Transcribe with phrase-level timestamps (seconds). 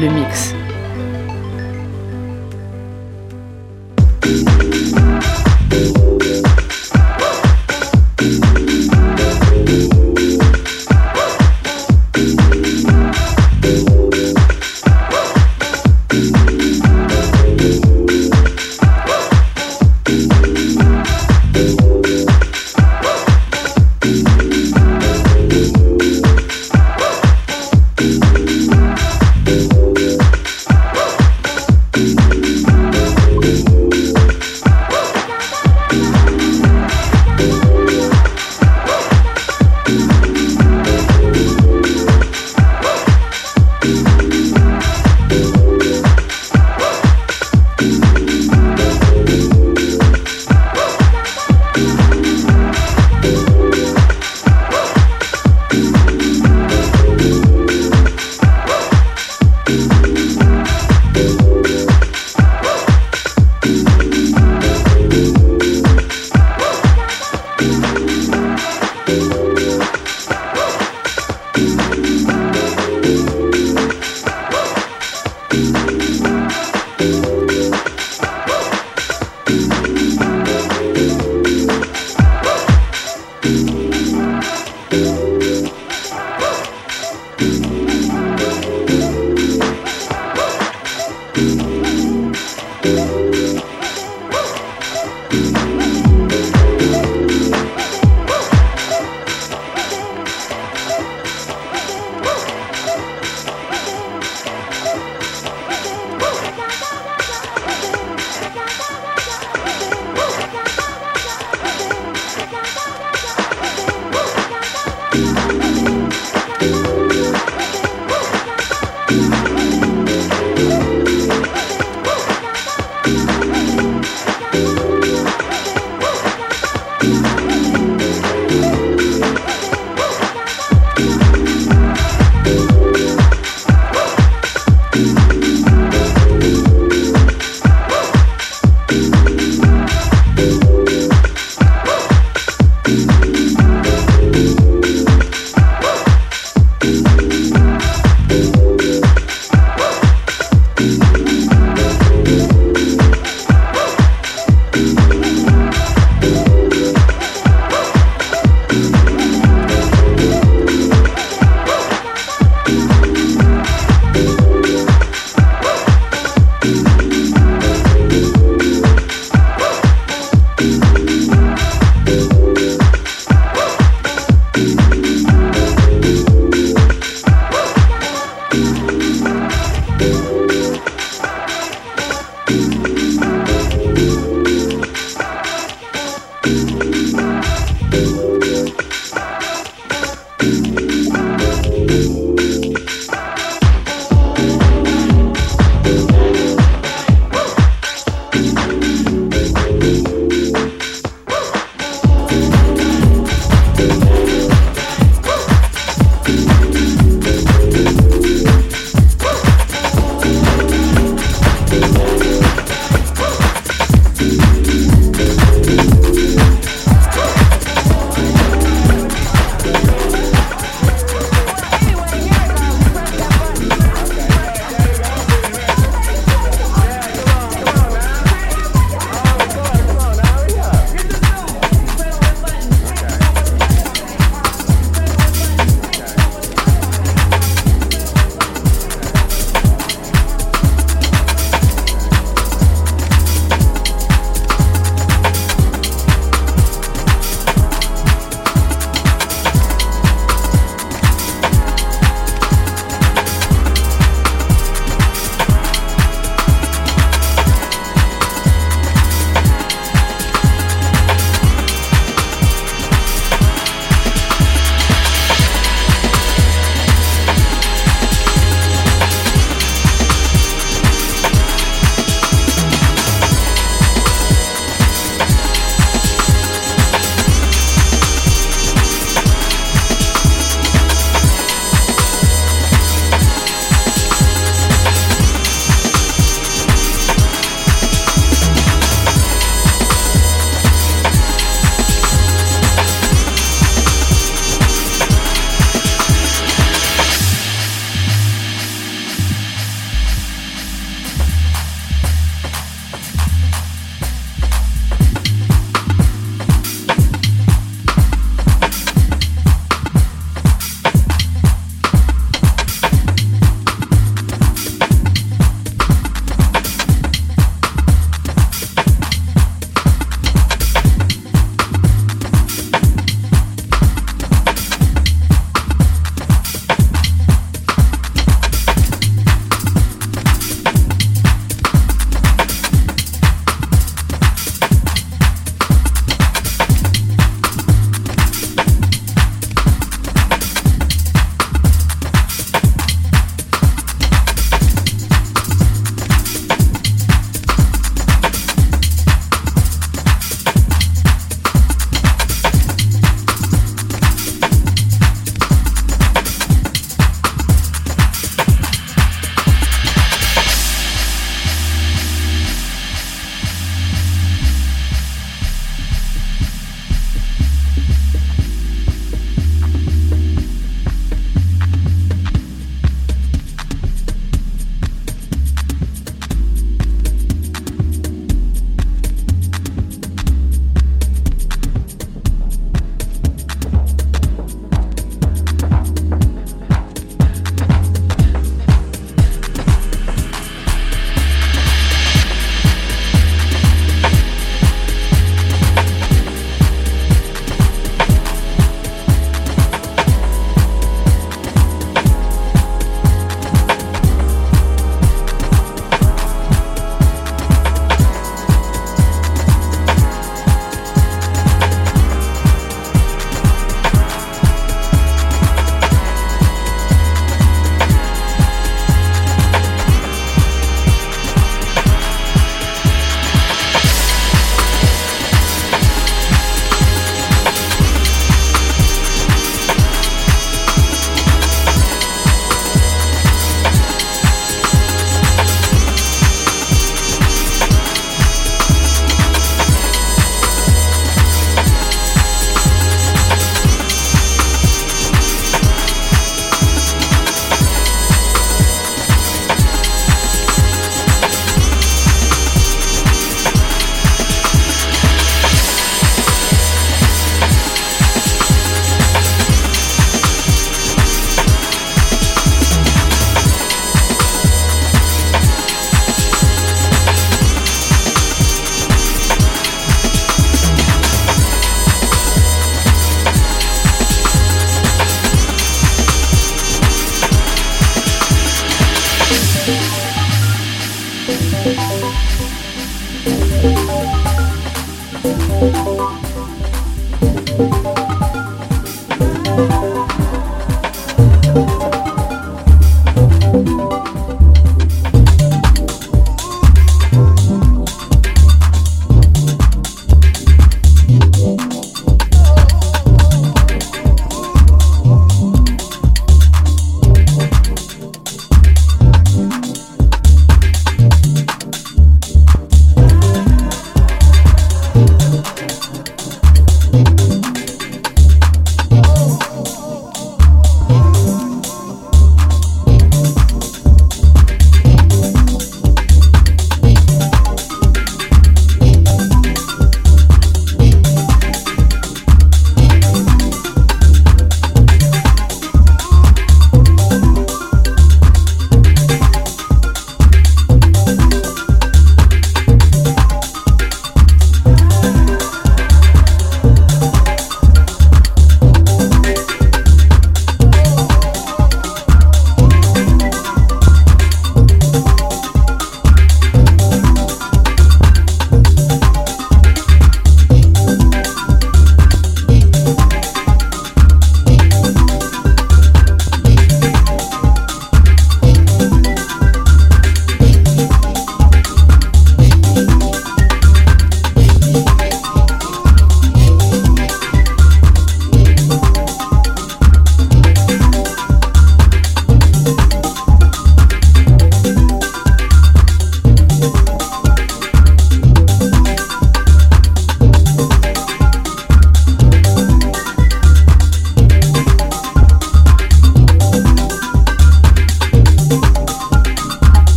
[0.00, 0.65] le mix.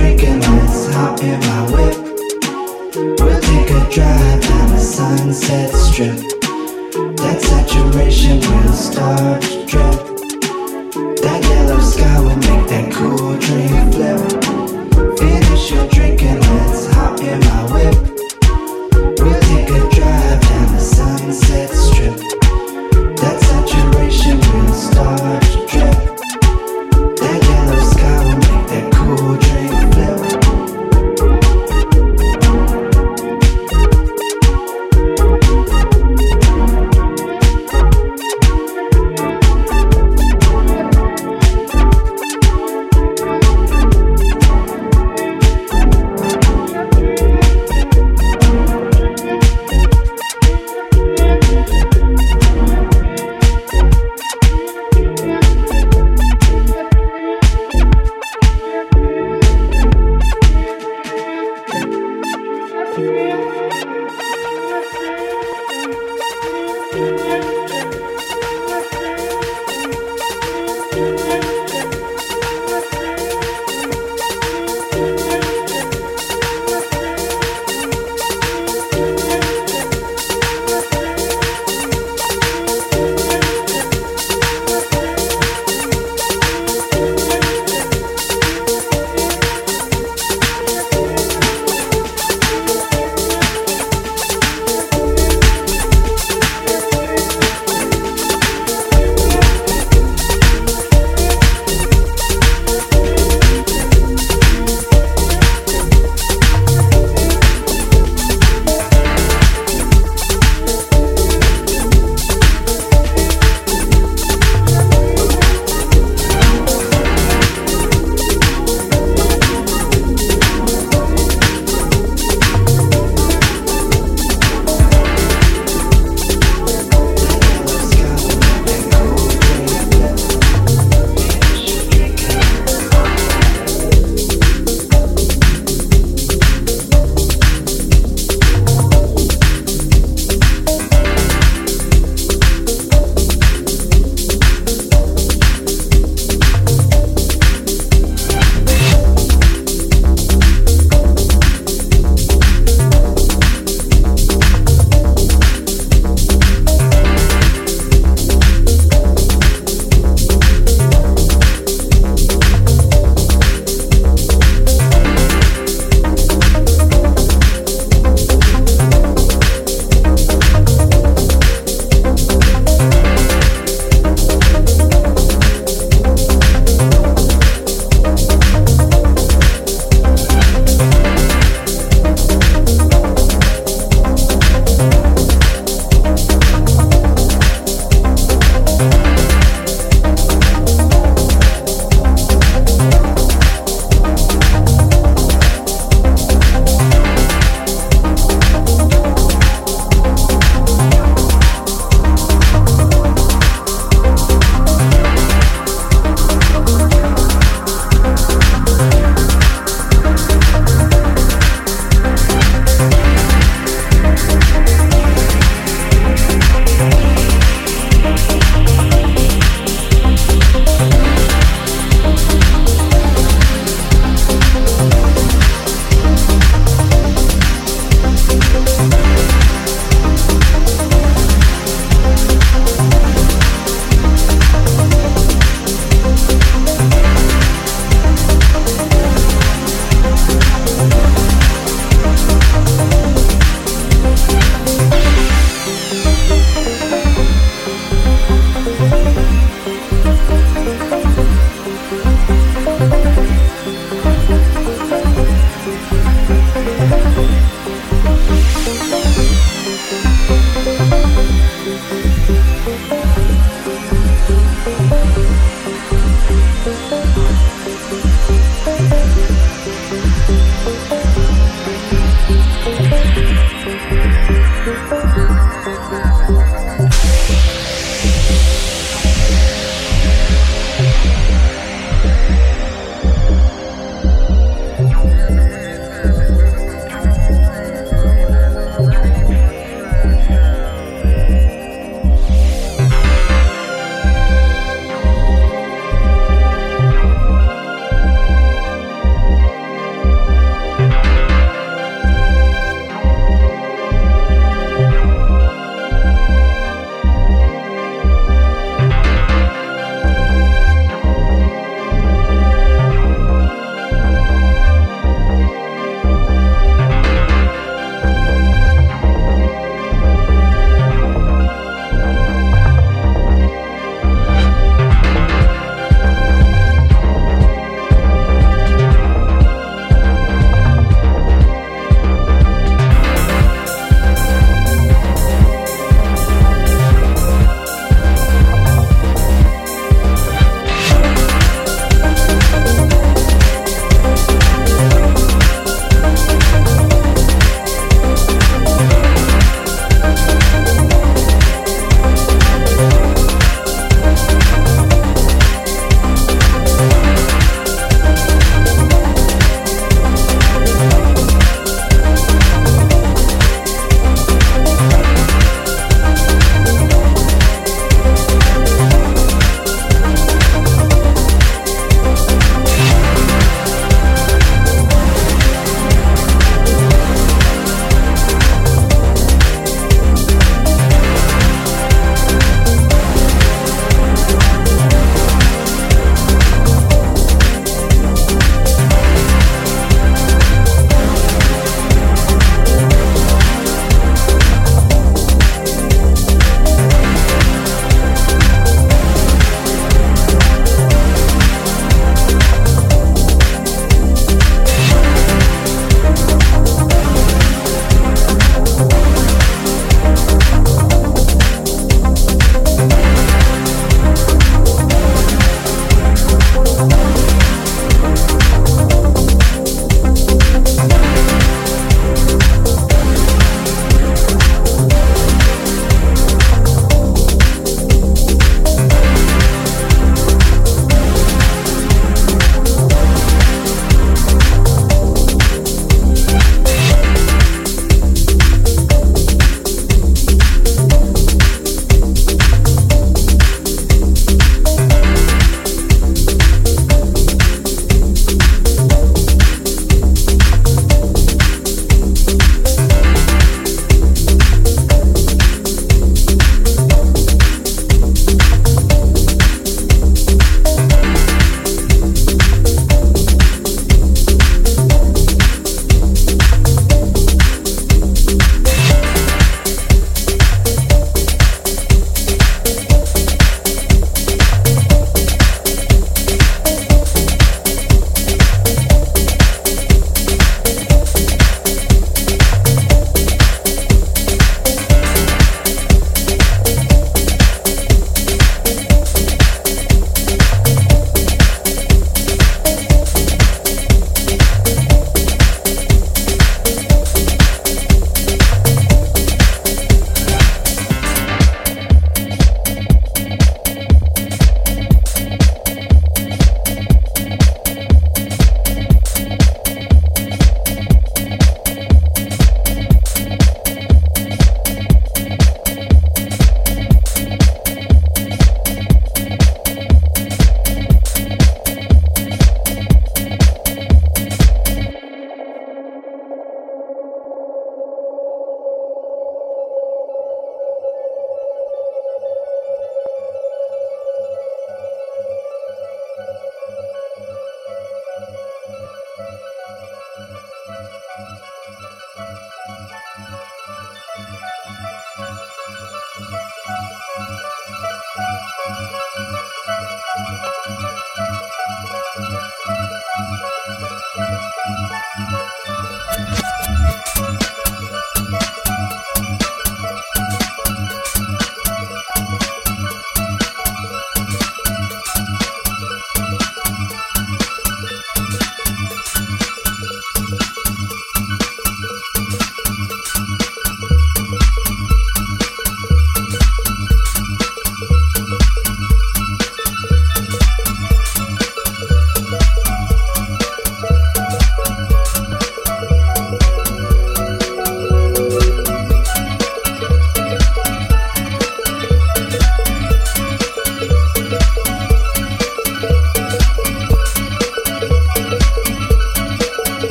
[0.00, 1.96] drinking, let's hop in my whip.
[3.20, 6.16] We'll take a drive down the sunset strip.
[7.22, 9.98] That saturation will start to drip.
[11.24, 15.18] That yellow sky will make that cool drink flip.
[15.18, 16.19] Finish your drink.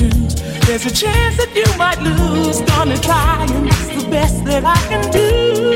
[0.00, 2.60] There's a chance that you might lose.
[2.60, 5.67] Gonna try, and that's the best that I can do.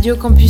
[0.00, 0.49] Radio Campus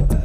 [0.00, 0.23] Uh,